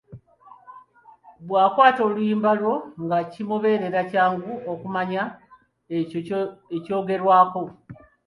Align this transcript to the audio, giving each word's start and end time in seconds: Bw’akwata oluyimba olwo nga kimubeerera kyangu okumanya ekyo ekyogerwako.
Bw’akwata 1.45 2.01
oluyimba 2.07 2.47
olwo 2.55 2.73
nga 3.03 3.17
kimubeerera 3.31 3.99
kyangu 4.11 4.51
okumanya 4.71 5.23
ekyo 5.97 6.39
ekyogerwako. 6.75 7.61